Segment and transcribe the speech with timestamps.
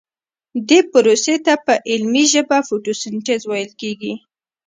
[0.69, 4.13] دې پروسې ته په علمي ژبه فتوسنتیز ویل کیږي